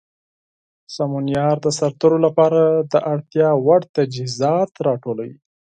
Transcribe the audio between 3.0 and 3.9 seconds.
اړتیا وړ